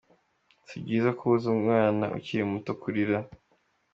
[0.67, 3.17] Si byiza kubuza umwana ukiri muto kurira